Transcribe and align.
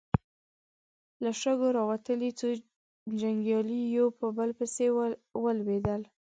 له 1.23 1.31
شګو 1.41 1.67
راوتلې 1.77 2.29
څو 2.39 2.47
جنګيالي 3.21 3.79
يو 3.97 4.07
په 4.19 4.27
بل 4.37 4.49
پسې 4.57 4.85
ولوېدل. 5.43 6.01